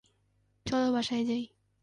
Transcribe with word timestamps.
চলো, 0.65 0.87
বাসায় 0.93 1.23
যাই। 1.25 1.43